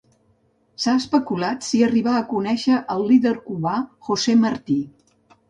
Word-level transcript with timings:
S'ha 0.85 0.95
especulat 1.01 1.67
si 1.67 1.81
arribà 1.89 2.15
a 2.21 2.23
conèixer 2.33 2.79
el 2.95 3.05
líder 3.11 3.35
cubà 3.45 3.77
José 4.09 4.37
Martí. 4.49 4.81